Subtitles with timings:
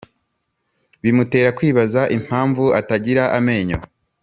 [1.03, 3.77] bimutera kwibaza impamvu atagira amenyo